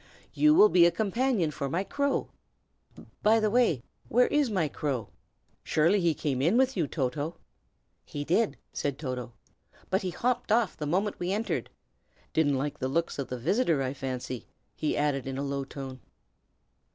You 0.33 0.55
will 0.55 0.69
be 0.69 0.87
a 0.87 0.91
companion 0.91 1.51
for 1.51 1.69
my 1.69 1.83
crow 1.83 2.29
By 3.21 3.39
the 3.39 3.51
way, 3.51 3.83
where 4.07 4.25
is 4.25 4.49
my 4.49 4.67
crow? 4.67 5.09
Surely 5.63 6.01
he 6.01 6.15
came 6.15 6.41
in 6.41 6.57
with 6.57 6.75
you, 6.75 6.87
Toto?" 6.87 7.35
"He 8.03 8.23
did," 8.23 8.57
said 8.73 8.97
Toto, 8.97 9.33
"but 9.91 10.01
he 10.01 10.09
hopped 10.09 10.51
off 10.51 10.75
the 10.75 10.87
moment 10.87 11.19
we 11.19 11.31
entered. 11.31 11.69
Didn't 12.33 12.57
like 12.57 12.79
the 12.79 12.87
looks 12.87 13.19
of 13.19 13.27
the 13.27 13.37
visitor, 13.37 13.83
I 13.83 13.93
fancy," 13.93 14.47
he 14.75 14.97
added 14.97 15.27
in 15.27 15.37
a 15.37 15.43
low 15.43 15.63
tone. 15.63 15.99